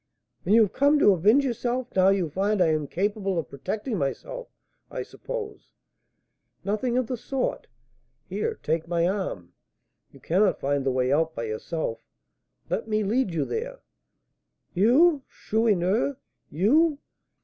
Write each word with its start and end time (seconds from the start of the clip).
"And 0.47 0.55
you 0.55 0.63
have 0.63 0.73
come 0.73 0.97
to 0.97 1.11
avenge 1.11 1.45
yourself 1.45 1.95
now 1.95 2.09
you 2.09 2.27
find 2.31 2.59
I 2.59 2.69
am 2.69 2.73
incapable 2.81 3.37
of 3.37 3.47
protecting 3.49 3.99
myself, 3.99 4.47
I 4.89 5.03
suppose?" 5.03 5.67
"Nothing 6.63 6.97
of 6.97 7.05
the 7.05 7.15
sort. 7.15 7.67
Here, 8.27 8.55
take 8.63 8.87
my 8.87 9.07
arm; 9.07 9.53
you 10.11 10.19
cannot 10.19 10.59
find 10.59 10.83
the 10.83 10.91
way 10.91 11.11
out 11.13 11.35
by 11.35 11.43
yourself; 11.43 12.03
let 12.67 12.87
me 12.87 13.03
lead 13.03 13.31
you 13.31 13.45
there" 13.45 13.81
"You, 14.83 15.21
Chourineur? 15.29 16.17
You!" 16.49 16.97